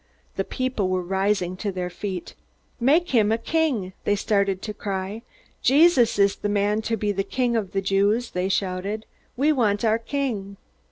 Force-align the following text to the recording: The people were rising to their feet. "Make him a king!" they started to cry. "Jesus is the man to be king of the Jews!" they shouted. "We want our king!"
The 0.35 0.43
people 0.43 0.87
were 0.89 1.03
rising 1.03 1.55
to 1.57 1.71
their 1.71 1.91
feet. 1.91 2.33
"Make 2.79 3.09
him 3.11 3.31
a 3.31 3.37
king!" 3.37 3.93
they 4.03 4.15
started 4.15 4.63
to 4.63 4.73
cry. 4.73 5.21
"Jesus 5.61 6.17
is 6.17 6.37
the 6.37 6.49
man 6.49 6.81
to 6.89 6.97
be 6.97 7.13
king 7.13 7.55
of 7.55 7.71
the 7.71 7.81
Jews!" 7.83 8.31
they 8.31 8.49
shouted. 8.49 9.05
"We 9.37 9.51
want 9.51 9.85
our 9.85 9.99
king!" 9.99 10.57